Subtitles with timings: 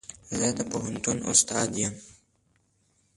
[0.39, 1.95] زه د پوهنتون استاد يم.